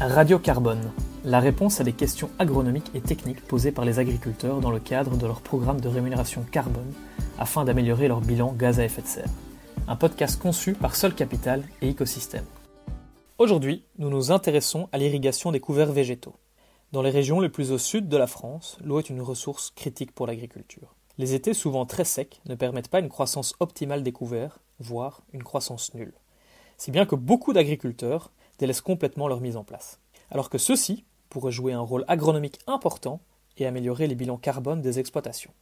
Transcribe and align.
Radio 0.00 0.40
Carbone, 0.40 0.90
la 1.24 1.38
réponse 1.38 1.80
à 1.80 1.84
des 1.84 1.92
questions 1.92 2.28
agronomiques 2.40 2.90
et 2.94 3.00
techniques 3.00 3.46
posées 3.46 3.70
par 3.70 3.84
les 3.84 4.00
agriculteurs 4.00 4.60
dans 4.60 4.72
le 4.72 4.80
cadre 4.80 5.16
de 5.16 5.24
leur 5.24 5.40
programme 5.40 5.80
de 5.80 5.88
rémunération 5.88 6.44
carbone 6.50 6.92
afin 7.38 7.64
d'améliorer 7.64 8.08
leur 8.08 8.20
bilan 8.20 8.52
gaz 8.52 8.80
à 8.80 8.84
effet 8.84 9.02
de 9.02 9.06
serre. 9.06 9.30
Un 9.86 9.94
podcast 9.94 10.40
conçu 10.40 10.72
par 10.72 10.96
Sol 10.96 11.14
Capital 11.14 11.62
et 11.80 11.90
Écosystème. 11.90 12.44
Aujourd'hui, 13.38 13.84
nous 13.98 14.10
nous 14.10 14.32
intéressons 14.32 14.88
à 14.90 14.98
l'irrigation 14.98 15.52
des 15.52 15.60
couverts 15.60 15.92
végétaux. 15.92 16.34
Dans 16.90 17.02
les 17.02 17.10
régions 17.10 17.38
les 17.38 17.48
plus 17.48 17.70
au 17.70 17.78
sud 17.78 18.08
de 18.08 18.16
la 18.16 18.26
France, 18.26 18.78
l'eau 18.84 18.98
est 18.98 19.10
une 19.10 19.22
ressource 19.22 19.70
critique 19.76 20.12
pour 20.12 20.26
l'agriculture. 20.26 20.96
Les 21.18 21.34
étés 21.34 21.54
souvent 21.54 21.86
très 21.86 22.04
secs 22.04 22.40
ne 22.46 22.56
permettent 22.56 22.88
pas 22.88 23.00
une 23.00 23.08
croissance 23.08 23.54
optimale 23.60 24.02
des 24.02 24.12
couverts, 24.12 24.58
voire 24.80 25.22
une 25.32 25.44
croissance 25.44 25.94
nulle. 25.94 26.14
Si 26.78 26.90
bien 26.90 27.06
que 27.06 27.14
beaucoup 27.14 27.52
d'agriculteurs 27.52 28.32
délaissent 28.58 28.80
complètement 28.80 29.28
leur 29.28 29.40
mise 29.40 29.56
en 29.56 29.64
place. 29.64 30.00
Alors 30.30 30.50
que 30.50 30.58
ceux-ci 30.58 31.04
pourraient 31.28 31.52
jouer 31.52 31.72
un 31.72 31.80
rôle 31.80 32.04
agronomique 32.08 32.58
important 32.66 33.20
et 33.56 33.66
améliorer 33.66 34.06
les 34.06 34.14
bilans 34.14 34.36
carbone 34.36 34.80
des 34.80 34.98
exploitations. 34.98 35.52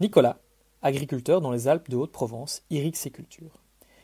Nicolas, 0.00 0.38
agriculteur 0.82 1.40
dans 1.40 1.50
les 1.50 1.68
Alpes 1.68 1.90
de 1.90 1.96
Haute-Provence, 1.96 2.62
irrigue 2.70 2.96
ses 2.96 3.10
cultures. 3.10 3.60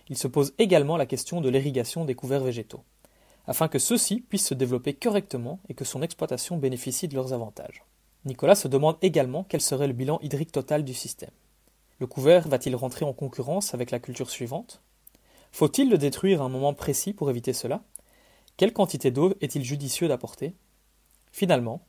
Il 0.08 0.18
se 0.18 0.28
pose 0.28 0.52
également 0.58 0.96
la 0.96 1.06
question 1.06 1.40
de 1.40 1.48
l'irrigation 1.48 2.04
des 2.04 2.14
couverts 2.14 2.44
végétaux, 2.44 2.82
afin 3.46 3.68
que 3.68 3.78
ceux-ci 3.78 4.20
puissent 4.20 4.48
se 4.48 4.54
développer 4.54 4.94
correctement 4.94 5.60
et 5.68 5.74
que 5.74 5.84
son 5.84 6.02
exploitation 6.02 6.56
bénéficie 6.56 7.08
de 7.08 7.14
leurs 7.14 7.32
avantages. 7.32 7.84
Nicolas 8.24 8.54
se 8.54 8.68
demande 8.68 8.96
également 9.02 9.44
quel 9.44 9.60
serait 9.60 9.86
le 9.86 9.92
bilan 9.92 10.18
hydrique 10.22 10.52
total 10.52 10.82
du 10.82 10.94
système. 10.94 11.30
Le 12.00 12.06
couvert 12.06 12.48
va-t-il 12.48 12.74
rentrer 12.74 13.04
en 13.04 13.12
concurrence 13.12 13.74
avec 13.74 13.90
la 13.90 13.98
culture 13.98 14.30
suivante? 14.30 14.82
Faut-il 15.52 15.88
le 15.90 15.98
détruire 15.98 16.42
à 16.42 16.46
un 16.46 16.48
moment 16.48 16.74
précis 16.74 17.12
pour 17.12 17.30
éviter 17.30 17.52
cela? 17.52 17.82
Quelle 18.56 18.72
quantité 18.72 19.10
d'eau 19.10 19.34
est-il 19.40 19.64
judicieux 19.64 20.06
d'apporter? 20.06 20.54
Finalement, 21.32 21.80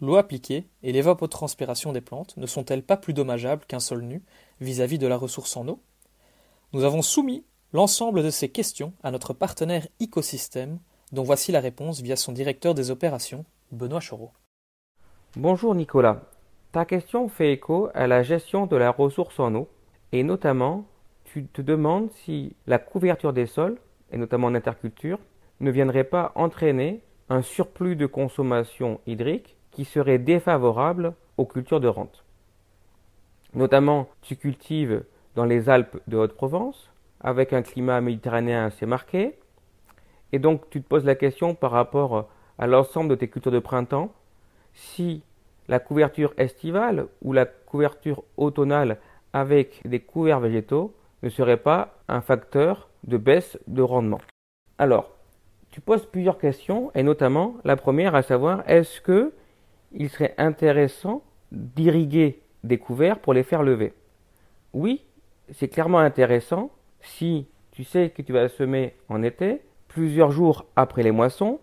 l'eau 0.00 0.16
appliquée 0.16 0.68
et 0.84 0.92
l'évapotranspiration 0.92 1.92
des 1.92 2.00
plantes 2.00 2.36
ne 2.36 2.46
sont-elles 2.46 2.84
pas 2.84 2.96
plus 2.96 3.14
dommageables 3.14 3.64
qu'un 3.66 3.80
sol 3.80 4.02
nu 4.02 4.22
vis-à-vis 4.60 4.98
de 4.98 5.08
la 5.08 5.16
ressource 5.16 5.56
en 5.56 5.66
eau? 5.66 5.80
Nous 6.72 6.84
avons 6.84 7.02
soumis 7.02 7.44
l'ensemble 7.72 8.22
de 8.22 8.30
ces 8.30 8.48
questions 8.48 8.92
à 9.02 9.10
notre 9.10 9.32
partenaire 9.32 9.88
Écosystème, 9.98 10.78
dont 11.10 11.24
voici 11.24 11.50
la 11.50 11.60
réponse 11.60 12.00
via 12.00 12.14
son 12.14 12.30
directeur 12.30 12.74
des 12.74 12.92
opérations, 12.92 13.44
Benoît 13.72 14.00
Choreau. 14.00 14.30
Bonjour 15.36 15.74
Nicolas. 15.74 16.22
Ta 16.70 16.84
question 16.84 17.28
fait 17.28 17.52
écho 17.52 17.88
à 17.92 18.06
la 18.06 18.22
gestion 18.22 18.66
de 18.66 18.76
la 18.76 18.92
ressource 18.92 19.40
en 19.40 19.52
eau, 19.56 19.68
et 20.12 20.22
notamment, 20.22 20.84
tu 21.24 21.46
te 21.46 21.60
demandes 21.60 22.10
si 22.24 22.54
la 22.68 22.78
couverture 22.78 23.32
des 23.32 23.46
sols, 23.46 23.80
et 24.12 24.16
notamment 24.16 24.46
en 24.46 24.54
interculture, 24.54 25.18
ne 25.60 25.70
viendrait 25.70 26.04
pas 26.04 26.32
entraîner 26.34 27.00
un 27.28 27.42
surplus 27.42 27.96
de 27.96 28.06
consommation 28.06 29.00
hydrique 29.06 29.56
qui 29.70 29.84
serait 29.84 30.18
défavorable 30.18 31.14
aux 31.36 31.46
cultures 31.46 31.80
de 31.80 31.88
rente. 31.88 32.24
Notamment, 33.54 34.08
tu 34.22 34.36
cultives 34.36 35.04
dans 35.34 35.44
les 35.44 35.68
Alpes 35.68 35.98
de 36.06 36.16
Haute-Provence, 36.16 36.90
avec 37.20 37.52
un 37.52 37.62
climat 37.62 38.00
méditerranéen 38.00 38.66
assez 38.66 38.86
marqué, 38.86 39.38
et 40.32 40.38
donc 40.38 40.68
tu 40.70 40.82
te 40.82 40.88
poses 40.88 41.04
la 41.04 41.14
question 41.14 41.54
par 41.54 41.70
rapport 41.70 42.28
à 42.58 42.66
l'ensemble 42.66 43.10
de 43.10 43.14
tes 43.14 43.28
cultures 43.28 43.52
de 43.52 43.58
printemps, 43.58 44.12
si 44.72 45.22
la 45.68 45.78
couverture 45.78 46.34
estivale 46.36 47.06
ou 47.22 47.32
la 47.32 47.46
couverture 47.46 48.22
automnale 48.36 48.98
avec 49.32 49.80
des 49.84 50.00
couverts 50.00 50.40
végétaux 50.40 50.94
ne 51.22 51.28
serait 51.28 51.56
pas 51.56 51.96
un 52.08 52.20
facteur 52.20 52.88
de 53.04 53.16
baisse 53.16 53.58
de 53.66 53.82
rendement. 53.82 54.20
Alors, 54.78 55.13
tu 55.74 55.80
poses 55.80 56.06
plusieurs 56.06 56.38
questions, 56.38 56.92
et 56.94 57.02
notamment 57.02 57.56
la 57.64 57.74
première 57.74 58.14
à 58.14 58.22
savoir 58.22 58.62
est-ce 58.68 59.00
que 59.00 59.32
il 59.90 60.08
serait 60.08 60.32
intéressant 60.38 61.24
d'irriguer 61.50 62.38
des 62.62 62.78
couverts 62.78 63.18
pour 63.18 63.34
les 63.34 63.42
faire 63.42 63.64
lever? 63.64 63.92
Oui, 64.72 65.02
c'est 65.50 65.66
clairement 65.66 65.98
intéressant 65.98 66.70
si 67.00 67.48
tu 67.72 67.82
sais 67.82 68.10
que 68.10 68.22
tu 68.22 68.32
vas 68.32 68.48
semer 68.48 68.94
en 69.08 69.24
été, 69.24 69.62
plusieurs 69.88 70.30
jours 70.30 70.64
après 70.76 71.02
les 71.02 71.10
moissons, 71.10 71.58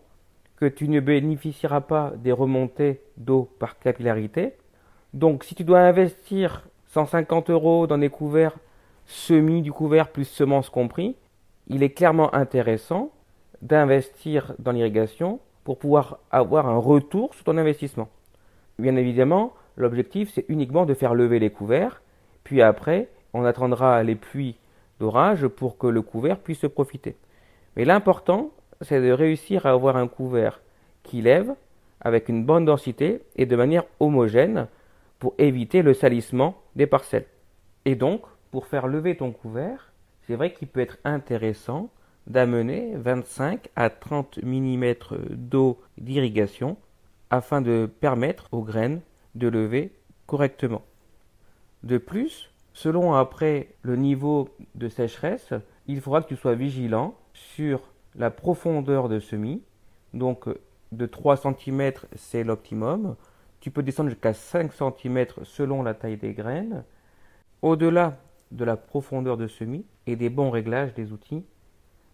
que 0.57 0.65
tu 0.65 0.89
ne 0.89 0.99
bénéficieras 0.99 1.79
pas 1.79 2.11
des 2.17 2.33
remontées 2.33 2.99
d'eau 3.15 3.49
par 3.59 3.79
capillarité. 3.79 4.55
Donc 5.13 5.45
si 5.45 5.55
tu 5.55 5.63
dois 5.63 5.79
investir 5.79 6.67
150 6.87 7.49
euros 7.49 7.87
dans 7.87 7.97
des 7.97 8.09
couverts 8.09 8.57
semis 9.05 9.61
du 9.61 9.71
couvert 9.71 10.09
plus 10.09 10.25
semences 10.25 10.69
compris, 10.69 11.15
il 11.69 11.81
est 11.81 11.91
clairement 11.91 12.35
intéressant 12.35 13.13
d'investir 13.61 14.53
dans 14.59 14.71
l'irrigation 14.71 15.39
pour 15.63 15.77
pouvoir 15.77 16.19
avoir 16.31 16.67
un 16.67 16.77
retour 16.77 17.33
sur 17.33 17.43
ton 17.43 17.57
investissement. 17.57 18.09
Bien 18.79 18.95
évidemment, 18.95 19.53
l'objectif 19.77 20.31
c'est 20.33 20.45
uniquement 20.49 20.85
de 20.85 20.93
faire 20.93 21.13
lever 21.13 21.39
les 21.39 21.51
couverts, 21.51 22.01
puis 22.43 22.61
après 22.61 23.09
on 23.33 23.45
attendra 23.45 24.03
les 24.03 24.15
pluies 24.15 24.57
d'orage 24.99 25.47
pour 25.47 25.77
que 25.77 25.87
le 25.87 26.01
couvert 26.01 26.39
puisse 26.39 26.59
se 26.59 26.67
profiter. 26.67 27.15
Mais 27.75 27.85
l'important 27.85 28.51
c'est 28.81 29.01
de 29.01 29.11
réussir 29.11 29.65
à 29.65 29.71
avoir 29.71 29.97
un 29.97 30.07
couvert 30.07 30.61
qui 31.03 31.21
lève 31.21 31.53
avec 32.01 32.29
une 32.29 32.45
bonne 32.45 32.65
densité 32.65 33.21
et 33.35 33.45
de 33.45 33.55
manière 33.55 33.85
homogène 33.99 34.67
pour 35.19 35.35
éviter 35.37 35.83
le 35.83 35.93
salissement 35.93 36.55
des 36.75 36.87
parcelles. 36.87 37.27
Et 37.85 37.95
donc, 37.95 38.23
pour 38.49 38.65
faire 38.65 38.87
lever 38.87 39.15
ton 39.15 39.31
couvert, 39.31 39.91
c'est 40.25 40.35
vrai 40.35 40.51
qu'il 40.51 40.67
peut 40.67 40.79
être 40.79 40.97
intéressant 41.03 41.89
d'amener 42.31 42.93
25 42.95 43.69
à 43.75 43.89
30 43.89 44.39
mm 44.43 44.93
d'eau 45.31 45.79
d'irrigation 45.97 46.77
afin 47.29 47.61
de 47.61 47.89
permettre 47.99 48.47
aux 48.51 48.63
graines 48.63 49.01
de 49.35 49.47
lever 49.47 49.91
correctement. 50.25 50.81
De 51.83 51.97
plus, 51.97 52.51
selon 52.73 53.13
après 53.13 53.69
le 53.81 53.95
niveau 53.95 54.49
de 54.75 54.87
sécheresse, 54.87 55.53
il 55.87 55.99
faudra 55.99 56.21
que 56.21 56.27
tu 56.27 56.35
sois 56.35 56.55
vigilant 56.55 57.15
sur 57.33 57.81
la 58.15 58.29
profondeur 58.29 59.09
de 59.09 59.19
semis. 59.19 59.61
Donc 60.13 60.47
de 60.91 61.05
3 61.05 61.37
cm 61.37 61.93
c'est 62.15 62.43
l'optimum. 62.43 63.15
Tu 63.59 63.71
peux 63.71 63.83
descendre 63.83 64.09
jusqu'à 64.09 64.33
5 64.33 64.71
cm 64.73 65.25
selon 65.43 65.83
la 65.83 65.93
taille 65.93 66.17
des 66.17 66.33
graines. 66.33 66.83
Au-delà 67.61 68.17
de 68.51 68.65
la 68.65 68.75
profondeur 68.75 69.37
de 69.37 69.47
semis 69.47 69.85
et 70.07 70.15
des 70.15 70.29
bons 70.29 70.49
réglages 70.49 70.93
des 70.93 71.11
outils, 71.11 71.45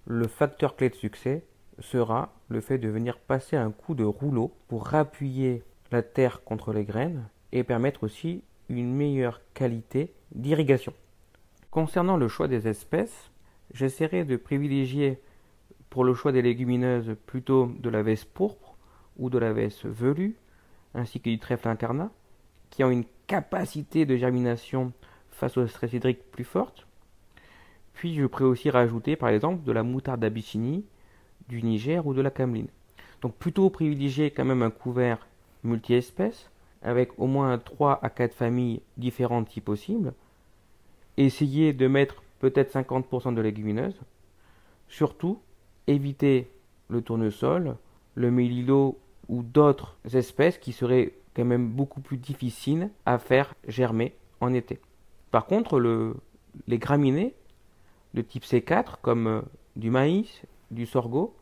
le 0.09 0.27
facteur 0.27 0.77
clé 0.77 0.89
de 0.89 0.95
succès 0.95 1.43
sera 1.79 2.33
le 2.47 2.61
fait 2.61 2.77
de 2.77 2.87
venir 2.87 3.19
passer 3.19 3.57
un 3.57 3.71
coup 3.71 3.93
de 3.93 4.05
rouleau 4.05 4.53
pour 4.69 4.93
appuyer 4.95 5.63
la 5.91 6.01
terre 6.01 6.43
contre 6.45 6.71
les 6.71 6.85
graines 6.85 7.27
et 7.51 7.65
permettre 7.65 8.05
aussi 8.05 8.41
une 8.69 8.95
meilleure 8.95 9.41
qualité 9.53 10.13
d'irrigation. 10.31 10.93
Concernant 11.71 12.15
le 12.15 12.29
choix 12.29 12.47
des 12.47 12.69
espèces, 12.69 13.31
j'essaierai 13.73 14.23
de 14.23 14.37
privilégier 14.37 15.19
pour 15.89 16.05
le 16.05 16.13
choix 16.13 16.31
des 16.31 16.41
légumineuses 16.41 17.17
plutôt 17.25 17.69
de 17.77 17.89
la 17.89 18.01
veste 18.01 18.29
pourpre 18.33 18.77
ou 19.17 19.29
de 19.29 19.37
la 19.37 19.51
veste 19.51 19.85
velue, 19.85 20.37
ainsi 20.93 21.19
que 21.19 21.29
du 21.29 21.37
trèfle 21.37 21.67
internat, 21.67 22.11
qui 22.69 22.83
ont 22.85 22.91
une 22.91 23.05
capacité 23.27 24.05
de 24.05 24.15
germination 24.15 24.93
face 25.31 25.57
au 25.57 25.67
stress 25.67 25.91
hydrique 25.91 26.31
plus 26.31 26.45
forte, 26.45 26.86
puis 27.97 28.13
je 28.13 28.27
pourrais 28.27 28.45
aussi 28.45 28.69
rajouter 28.69 29.15
par 29.15 29.29
exemple 29.29 29.63
de 29.63 29.71
la 29.71 29.81
moutarde 29.81 30.19
d'Abyssinie, 30.19 30.85
du 31.49 31.63
Niger 31.63 32.05
ou 32.05 32.13
de 32.13 32.21
la 32.21 32.29
cameline. 32.29 32.67
Donc 33.23 33.33
plutôt 33.33 33.71
privilégier 33.71 34.29
quand 34.29 34.45
même 34.45 34.61
un 34.61 34.69
couvert 34.69 35.25
multi-espèces 35.63 36.51
avec 36.83 37.17
au 37.17 37.25
moins 37.25 37.57
3 37.57 37.99
à 38.03 38.09
4 38.11 38.35
familles 38.35 38.81
différentes 38.97 39.49
si 39.49 39.61
possible. 39.61 40.13
Essayer 41.17 41.73
de 41.73 41.87
mettre 41.87 42.21
peut-être 42.39 42.71
50% 42.71 43.33
de 43.33 43.41
légumineuses. 43.41 43.99
Surtout, 44.87 45.39
éviter 45.87 46.51
le 46.89 47.01
tournesol, 47.01 47.77
le 48.13 48.29
mélilo 48.29 48.99
ou 49.27 49.41
d'autres 49.41 49.97
espèces 50.13 50.59
qui 50.59 50.71
seraient 50.71 51.13
quand 51.35 51.45
même 51.45 51.67
beaucoup 51.67 51.99
plus 52.01 52.17
difficiles 52.17 52.91
à 53.07 53.17
faire 53.17 53.55
germer 53.67 54.13
en 54.39 54.53
été. 54.53 54.79
Par 55.31 55.47
contre, 55.47 55.79
le, 55.79 56.15
les 56.67 56.77
graminées 56.77 57.33
de 58.17 58.21
type 58.23 58.43
C4 58.43 58.95
comme 59.01 59.27
euh, 59.27 59.41
du 59.75 59.91
maïs, 59.91 60.41
du 60.71 60.85
sorgho 60.85 61.35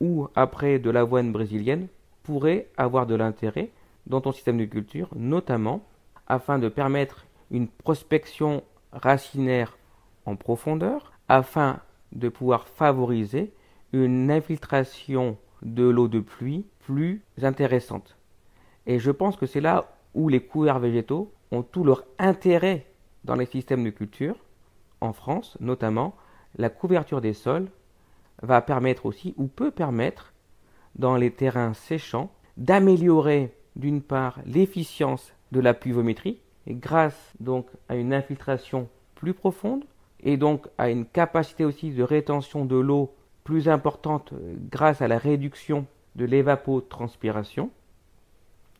ou 0.00 0.28
après 0.34 0.78
de 0.78 0.90
l'avoine 0.90 1.30
brésilienne 1.30 1.86
pourraient 2.22 2.68
avoir 2.76 3.06
de 3.06 3.14
l'intérêt 3.14 3.70
dans 4.06 4.20
ton 4.20 4.32
système 4.32 4.58
de 4.58 4.64
culture, 4.64 5.08
notamment 5.14 5.82
afin 6.26 6.58
de 6.58 6.68
permettre 6.68 7.26
une 7.50 7.68
prospection 7.68 8.64
racinaire 8.92 9.76
en 10.24 10.36
profondeur, 10.36 11.12
afin 11.28 11.80
de 12.12 12.28
pouvoir 12.28 12.66
favoriser 12.66 13.52
une 13.92 14.30
infiltration 14.30 15.36
de 15.62 15.84
l'eau 15.84 16.08
de 16.08 16.20
pluie 16.20 16.64
plus 16.80 17.22
intéressante. 17.42 18.16
Et 18.86 18.98
je 18.98 19.10
pense 19.10 19.36
que 19.36 19.46
c'est 19.46 19.60
là 19.60 19.92
où 20.14 20.28
les 20.28 20.40
couverts 20.40 20.80
végétaux 20.80 21.32
ont 21.50 21.62
tout 21.62 21.84
leur 21.84 22.04
intérêt 22.18 22.86
dans 23.24 23.36
les 23.36 23.46
systèmes 23.46 23.84
de 23.84 23.90
culture, 23.90 24.36
en 25.00 25.12
France 25.12 25.56
notamment, 25.60 26.14
la 26.56 26.68
couverture 26.68 27.20
des 27.20 27.32
sols 27.32 27.68
va 28.42 28.60
permettre 28.60 29.06
aussi, 29.06 29.34
ou 29.36 29.46
peut 29.46 29.70
permettre, 29.70 30.32
dans 30.96 31.16
les 31.16 31.30
terrains 31.30 31.74
séchants, 31.74 32.30
d'améliorer 32.56 33.54
d'une 33.76 34.02
part 34.02 34.38
l'efficience 34.44 35.32
de 35.52 35.60
la 35.60 35.74
pluviométrie, 35.74 36.38
grâce 36.68 37.32
donc 37.40 37.66
à 37.88 37.96
une 37.96 38.12
infiltration 38.12 38.88
plus 39.14 39.34
profonde, 39.34 39.84
et 40.22 40.36
donc 40.36 40.68
à 40.78 40.90
une 40.90 41.06
capacité 41.06 41.64
aussi 41.64 41.90
de 41.90 42.02
rétention 42.02 42.64
de 42.64 42.76
l'eau 42.76 43.14
plus 43.44 43.68
importante 43.68 44.32
euh, 44.32 44.54
grâce 44.70 45.02
à 45.02 45.08
la 45.08 45.18
réduction 45.18 45.86
de 46.14 46.24
l'évapotranspiration. 46.24 47.70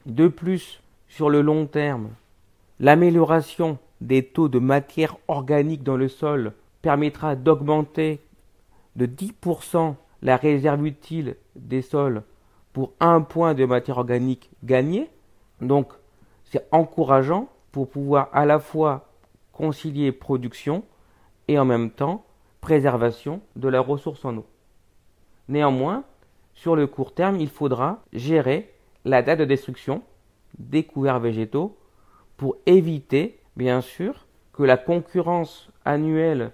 De 0.06 0.28
plus, 0.28 0.80
sur 1.08 1.30
le 1.30 1.40
long 1.40 1.66
terme, 1.66 2.10
l'amélioration 2.78 3.78
des 4.00 4.24
taux 4.24 4.48
de 4.48 4.58
matière 4.58 5.16
organique 5.28 5.82
dans 5.82 5.96
le 5.96 6.08
sol 6.08 6.52
permettra 6.82 7.36
d'augmenter 7.36 8.20
de 8.96 9.06
10% 9.06 9.94
la 10.20 10.36
réserve 10.36 10.86
utile 10.86 11.36
des 11.56 11.82
sols 11.82 12.22
pour 12.72 12.92
un 13.00 13.20
point 13.20 13.54
de 13.54 13.64
matière 13.64 13.98
organique 13.98 14.50
gagné. 14.62 15.08
Donc, 15.60 15.92
c'est 16.44 16.66
encourageant 16.72 17.48
pour 17.70 17.88
pouvoir 17.88 18.28
à 18.32 18.44
la 18.44 18.58
fois 18.58 19.08
concilier 19.52 20.12
production 20.12 20.84
et 21.48 21.58
en 21.58 21.64
même 21.64 21.90
temps 21.90 22.24
préservation 22.60 23.40
de 23.56 23.68
la 23.68 23.80
ressource 23.80 24.24
en 24.24 24.36
eau. 24.36 24.46
Néanmoins, 25.48 26.04
sur 26.54 26.76
le 26.76 26.86
court 26.86 27.14
terme, 27.14 27.40
il 27.40 27.48
faudra 27.48 28.02
gérer 28.12 28.72
la 29.04 29.22
date 29.22 29.40
de 29.40 29.44
destruction 29.44 30.02
des 30.58 30.84
couverts 30.84 31.20
végétaux 31.20 31.76
pour 32.36 32.56
éviter, 32.66 33.40
bien 33.56 33.80
sûr, 33.80 34.26
que 34.52 34.62
la 34.62 34.76
concurrence 34.76 35.70
annuelle 35.84 36.52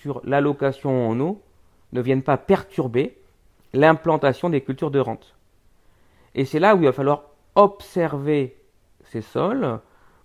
sur 0.00 0.20
l'allocation 0.24 1.08
en 1.08 1.20
eau 1.20 1.42
ne 1.92 2.00
vienne 2.00 2.22
pas 2.22 2.36
perturber 2.36 3.18
l'implantation 3.72 4.48
des 4.48 4.62
cultures 4.62 4.90
de 4.90 4.98
rente. 4.98 5.34
Et 6.34 6.44
c'est 6.44 6.58
là 6.58 6.74
où 6.74 6.78
il 6.78 6.86
va 6.86 6.92
falloir 6.92 7.24
observer 7.54 8.56
ces 9.04 9.20
sols 9.20 9.80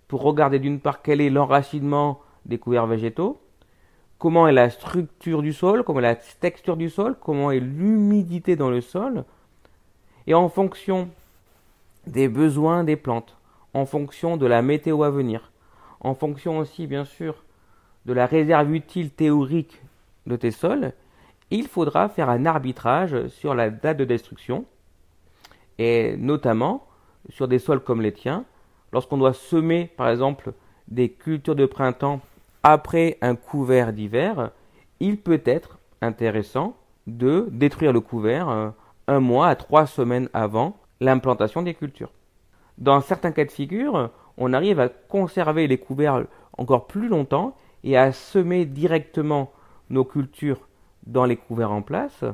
pour 0.08 0.22
regarder 0.22 0.60
d'une 0.60 0.80
part 0.80 1.02
quel 1.02 1.20
est 1.20 1.30
l'enracinement 1.30 2.22
des 2.46 2.58
couverts 2.58 2.86
végétaux, 2.86 3.42
comment 4.20 4.48
est 4.48 4.54
la 4.54 4.70
structure 4.70 5.42
du 5.42 5.52
sol, 5.52 5.84
comment 5.84 6.00
est 6.00 6.04
la 6.04 6.16
texture 6.16 6.78
du 6.78 6.90
sol, 6.90 7.16
comment 7.20 7.52
est 7.52 7.60
l'humidité 7.60 8.56
dans 8.56 8.70
le 8.70 8.82
sol, 8.82 9.26
et 10.28 10.34
en 10.34 10.48
fonction 10.48 11.10
des 12.08 12.28
besoins 12.28 12.84
des 12.84 12.96
plantes, 12.96 13.36
en 13.74 13.86
fonction 13.86 14.38
de 14.38 14.46
la 14.46 14.62
météo 14.62 15.04
à 15.04 15.10
venir, 15.10 15.52
en 16.00 16.14
fonction 16.14 16.60
aussi 16.60 16.86
bien 16.86 17.04
sûr 17.04 17.45
de 18.06 18.14
la 18.14 18.26
réserve 18.26 18.74
utile 18.74 19.12
théorique 19.12 19.82
de 20.26 20.36
tes 20.36 20.52
sols, 20.52 20.94
il 21.52 21.68
faudra 21.68 22.10
faire 22.10 22.30
un 22.30 22.46
arbitrage 22.46 23.28
sur 23.28 23.54
la 23.54 23.70
date 23.70 23.98
de 23.98 24.06
destruction, 24.06 24.66
et 25.78 26.16
notamment 26.18 26.86
sur 27.30 27.48
des 27.48 27.60
sols 27.60 27.82
comme 27.82 28.02
les 28.02 28.14
tiens, 28.14 28.46
lorsqu'on 28.92 29.18
doit 29.18 29.34
semer 29.34 29.92
par 29.98 30.10
exemple 30.10 30.54
des 30.88 31.10
cultures 31.10 31.56
de 31.56 31.66
printemps 31.66 32.22
après 32.64 33.18
un 33.22 33.36
couvert 33.36 33.94
d'hiver, 33.94 34.52
il 35.00 35.18
peut 35.18 35.42
être 35.46 35.78
intéressant 36.02 36.76
de 37.08 37.48
détruire 37.52 37.94
le 37.94 38.00
couvert 38.00 38.50
euh, 38.50 38.70
un 39.08 39.20
mois 39.20 39.48
à 39.48 39.56
trois 39.56 39.86
semaines 39.86 40.30
avant 40.34 40.78
l'implantation 41.00 41.62
des 41.62 41.74
cultures. 41.74 42.12
Dans 42.78 43.02
certains 43.02 43.32
cas 43.32 43.46
de 43.46 43.52
figure, 43.52 44.10
on 44.38 44.54
arrive 44.54 44.80
à 44.80 44.90
conserver 44.90 45.68
les 45.68 45.78
couverts 45.78 46.26
encore 46.58 46.88
plus 46.88 47.08
longtemps 47.08 47.56
et 47.86 47.96
à 47.96 48.12
semer 48.12 48.66
directement 48.66 49.52
nos 49.90 50.04
cultures 50.04 50.68
dans 51.06 51.24
les 51.24 51.38
couverts 51.38 51.72
en 51.72 51.84
place. 51.84 52.26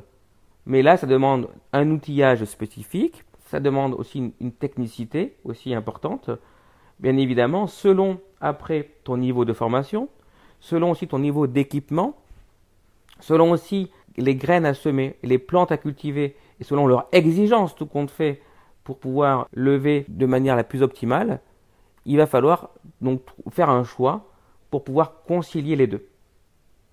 Mais 0.66 0.82
là, 0.82 0.96
ça 0.96 1.06
demande 1.06 1.50
un 1.74 1.92
outillage 1.92 2.46
spécifique, 2.46 3.26
ça 3.46 3.60
demande 3.60 3.94
aussi 3.94 4.34
une, 4.40 4.52
technicité 4.54 5.36
aussi 5.44 5.76
importante. 5.76 6.30
Bien 7.00 7.18
évidemment, 7.18 7.68
selon 7.68 8.20
après 8.40 8.92
ton 9.04 9.18
niveau 9.18 9.44
de 9.44 9.52
formation, 9.52 10.08
selon 10.62 10.92
aussi 10.92 11.08
ton 11.08 11.20
niveau 11.20 11.48
d'équipement, 11.48 12.16
selon 13.20 13.52
aussi 13.52 13.92
les 14.18 14.36
graines 14.36 14.66
à 14.66 14.74
semer, 14.74 15.18
les 15.22 15.38
plantes 15.38 15.72
à 15.74 15.78
cultiver, 15.78 16.38
et 16.62 16.64
selon 16.64 16.88
leur 16.88 17.08
exigence, 17.12 17.76
tout 17.76 17.88
compte 17.88 18.12
fait, 18.12 18.42
pour 18.86 19.00
pouvoir 19.00 19.48
lever 19.54 20.06
de 20.08 20.26
manière 20.26 20.56
la 20.56 20.64
plus 20.64 20.82
optimale, 20.82 21.42
il 22.06 22.18
va 22.18 22.26
falloir 22.26 22.70
donc 23.02 23.22
faire 23.52 23.70
un 23.70 23.84
choix 23.84 24.31
pour 24.72 24.84
pouvoir 24.84 25.22
concilier 25.24 25.76
les 25.76 25.88
deux. 25.88 26.08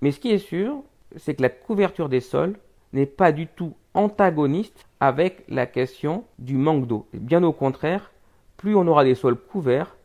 Mais 0.03 0.13
ce 0.13 0.21
qui 0.21 0.31
est 0.31 0.39
sûr, 0.39 0.83
c'est 1.17 1.35
que 1.35 1.43
la 1.43 1.49
couverture 1.49 2.09
des 2.09 2.21
sols 2.21 2.59
n'est 2.93 3.07
pas 3.07 3.33
du 3.33 3.47
tout 3.47 3.75
antagoniste 3.95 4.87
avec 5.01 5.45
la 5.49 5.67
question 5.67 6.25
du 6.39 6.57
manque 6.57 6.87
d'eau. 6.87 7.07
Bien 7.15 7.43
au 7.43 7.53
contraire, 7.53 8.13
plus 8.57 8.75
on 8.75 8.87
aura 8.87 9.05
des 9.05 9.15
sols 9.15 9.37
couverts, 9.37 9.97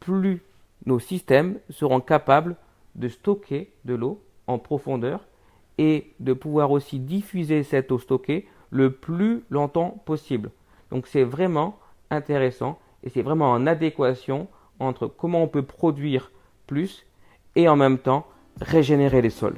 plus 0.00 0.42
nos 0.86 0.98
systèmes 0.98 1.58
seront 1.68 2.00
capables 2.00 2.56
de 2.94 3.08
stocker 3.08 3.70
de 3.84 3.94
l'eau 3.94 4.22
en 4.46 4.58
profondeur 4.58 5.26
et 5.78 6.12
de 6.20 6.32
pouvoir 6.32 6.70
aussi 6.70 6.98
diffuser 6.98 7.62
cette 7.62 7.92
eau 7.92 7.98
stockée 7.98 8.46
le 8.70 8.92
plus 8.92 9.44
longtemps 9.50 10.02
possible. 10.04 10.50
Donc 10.90 11.06
c'est 11.06 11.24
vraiment 11.24 11.78
intéressant 12.10 12.78
et 13.02 13.10
c'est 13.10 13.22
vraiment 13.22 13.50
en 13.50 13.66
adéquation 13.66 14.48
entre 14.78 15.06
comment 15.06 15.42
on 15.42 15.48
peut 15.48 15.62
produire 15.62 16.32
plus 16.66 17.06
et 17.56 17.68
en 17.68 17.76
même 17.76 17.98
temps 17.98 18.26
régénérer 18.60 19.22
les 19.22 19.30
sols. 19.30 19.56